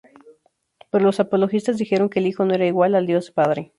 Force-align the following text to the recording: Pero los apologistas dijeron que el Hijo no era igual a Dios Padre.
Pero 0.89 1.05
los 1.05 1.19
apologistas 1.19 1.77
dijeron 1.77 2.09
que 2.09 2.17
el 2.21 2.25
Hijo 2.25 2.43
no 2.43 2.55
era 2.55 2.65
igual 2.65 2.95
a 2.95 3.01
Dios 3.01 3.29
Padre. 3.29 3.69